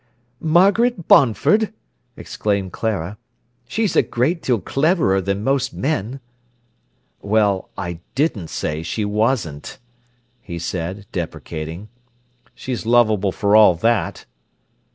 "Margaret 0.39 1.07
Bonford!" 1.07 1.71
exclaimed 2.17 2.71
Clara. 2.71 3.19
"She's 3.67 3.95
a 3.95 4.01
great 4.01 4.41
deal 4.41 4.59
cleverer 4.59 5.21
than 5.21 5.43
most 5.43 5.75
men." 5.75 6.19
"Well, 7.21 7.69
I 7.77 7.99
didn't 8.15 8.47
say 8.47 8.81
she 8.81 9.05
wasn't," 9.05 9.77
he 10.41 10.57
said, 10.57 11.05
deprecating. 11.11 11.87
"She's 12.55 12.83
lovable 12.83 13.31
for 13.31 13.55
all 13.55 13.75
that." 13.75 14.25